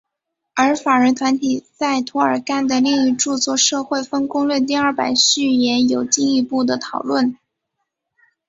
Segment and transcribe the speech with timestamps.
[0.55, 7.37] 而法人团体在涂尔干的另一着作社会分工论第二版序言有进一步的讨论。